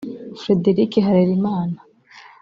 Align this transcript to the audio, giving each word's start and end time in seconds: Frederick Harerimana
Frederick 0.41 0.93
Harerimana 1.05 1.77